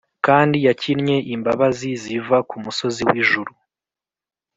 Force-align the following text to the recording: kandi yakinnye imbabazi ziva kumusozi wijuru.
kandi 0.25 0.57
yakinnye 0.67 1.15
imbabazi 1.35 1.89
ziva 2.03 2.37
kumusozi 2.49 3.01
wijuru. 3.09 3.51